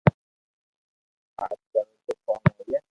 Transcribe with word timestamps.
اج 1.43 1.51
ڪرو 1.73 1.93
تو 2.05 2.11
ڪوم 2.25 2.39
ھوئي 2.55 2.77